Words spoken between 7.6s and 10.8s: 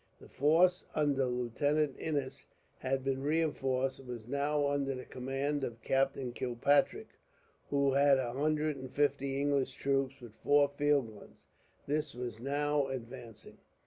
who had a hundred and fifty English troops, with four